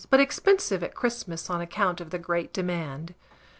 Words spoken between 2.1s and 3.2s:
great demand.